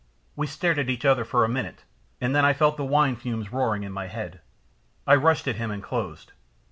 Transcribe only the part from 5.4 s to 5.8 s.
at him